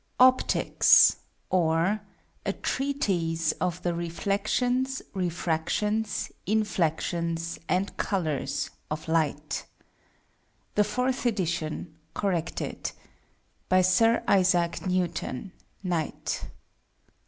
[0.19, 1.17] OPTICKS:
[1.51, 2.01] OR,
[2.43, 9.65] A TREATISE OF THE Reflections, Refractions, Inflections and Colours OF LIGHT.
[10.73, 12.93] The FOURTH EDITION, corrected.
[13.69, 15.51] By Sir ISAAC NEWTON,
[15.85, 16.45] Knt.